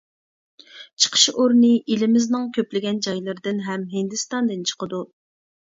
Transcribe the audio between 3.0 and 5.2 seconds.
جايلىرىدىن ھەم ھىندىستاندىن چىقىدۇ.